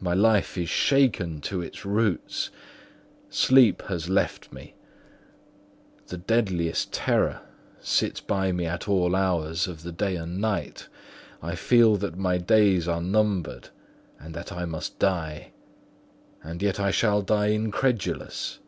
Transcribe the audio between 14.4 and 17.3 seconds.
I must die; and yet I shall